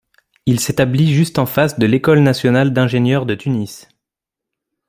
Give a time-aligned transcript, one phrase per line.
[0.47, 3.87] Il s'établit juste en face de l'École nationale d'ingénieurs de Tunis.